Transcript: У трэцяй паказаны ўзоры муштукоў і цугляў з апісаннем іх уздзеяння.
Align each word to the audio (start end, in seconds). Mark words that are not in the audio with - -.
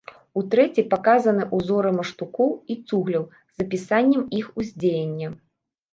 У 0.39 0.41
трэцяй 0.53 0.85
паказаны 0.93 1.43
ўзоры 1.57 1.91
муштукоў 1.99 2.49
і 2.73 2.77
цугляў 2.89 3.27
з 3.37 3.57
апісаннем 3.67 4.23
іх 4.39 4.45
уздзеяння. 4.63 5.29